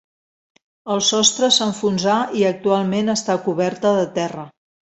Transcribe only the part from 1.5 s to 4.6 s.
s'enfonsà i actualment està coberta de terra.